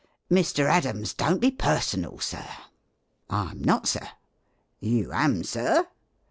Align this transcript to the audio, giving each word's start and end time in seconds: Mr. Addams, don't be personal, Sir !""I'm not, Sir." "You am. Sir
Mr. 0.31 0.65
Addams, 0.65 1.13
don't 1.13 1.37
be 1.39 1.51
personal, 1.51 2.17
Sir 2.17 2.47
!""I'm 3.29 3.63
not, 3.63 3.87
Sir." 3.87 4.09
"You 4.79 5.11
am. 5.13 5.43
Sir 5.43 5.89